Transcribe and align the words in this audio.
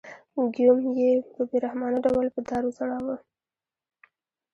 ګیوم 0.53 0.79
یې 0.99 1.11
په 1.33 1.41
بې 1.49 1.57
رحمانه 1.65 1.99
ډول 2.05 2.27
په 2.35 2.39
دار 2.49 2.61
وځړاوه. 2.65 3.15